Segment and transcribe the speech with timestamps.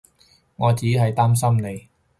[0.55, 1.87] 我只係擔心你